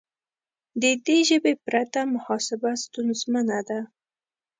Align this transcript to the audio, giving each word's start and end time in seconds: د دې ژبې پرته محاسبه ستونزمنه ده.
د 0.81 0.83
دې 1.05 1.17
ژبې 1.29 1.53
پرته 1.65 2.01
محاسبه 2.13 2.71
ستونزمنه 2.83 3.59
ده. 3.69 3.79